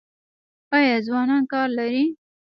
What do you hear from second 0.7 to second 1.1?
آیا